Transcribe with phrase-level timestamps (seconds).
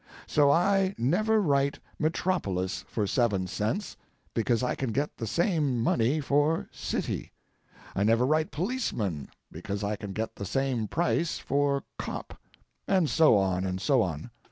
[0.25, 3.97] So I never write 'metropolis' for seven cents,
[4.33, 7.33] because I can get the same money for 'city.'
[7.95, 12.35] I never write 'policeman,' because I can get the same price for 'cop.'
[12.87, 14.31] And so on and so on.